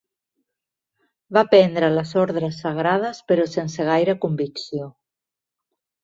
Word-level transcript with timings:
Va 1.37 1.41
prendre 1.51 1.89
les 1.97 2.13
ordres 2.23 2.59
sagrades, 2.65 3.19
però 3.31 3.45
sense 3.55 3.85
gaire 3.93 4.15
convicció. 4.25 4.89